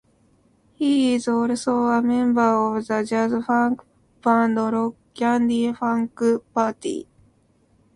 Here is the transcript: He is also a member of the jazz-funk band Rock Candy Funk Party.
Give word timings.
He 0.73 1.13
is 1.13 1.27
also 1.27 1.73
a 1.83 2.01
member 2.01 2.41
of 2.75 2.87
the 2.87 3.03
jazz-funk 3.05 3.83
band 4.23 4.57
Rock 4.57 4.95
Candy 5.13 5.71
Funk 5.73 6.19
Party. 6.55 7.07